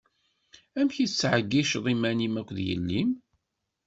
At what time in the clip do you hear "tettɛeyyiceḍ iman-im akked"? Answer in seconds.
1.09-2.59